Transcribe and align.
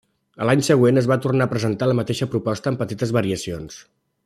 A 0.43 0.45
l'any 0.49 0.63
següent 0.67 0.99
es 1.01 1.09
va 1.11 1.17
tornar 1.25 1.47
a 1.49 1.51
presentar 1.51 1.91
la 1.91 1.97
mateixa 2.01 2.29
proposta 2.33 2.73
amb 2.73 2.83
petites 2.85 3.13
variacions. 3.21 3.79